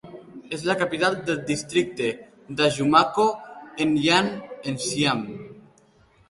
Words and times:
És 0.55 0.61
la 0.67 0.75
capital 0.77 1.17
del 1.27 1.43
districte 1.49 2.07
d'Ajumako-Enyan-Esiam. 2.61 5.23